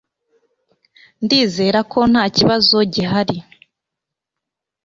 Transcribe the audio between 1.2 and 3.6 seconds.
Ndizera ko ntakibazo gihari